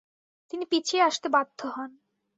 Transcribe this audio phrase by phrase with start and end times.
[0.53, 1.91] তিনি পিছিয়ে আসতে বাধ্য হন।